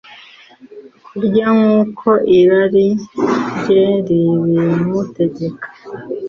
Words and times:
kurya 1.05 1.45
nk’uko 1.57 2.07
irari 2.39 2.87
rye 3.57 3.83
ribimutegeka. 4.07 5.67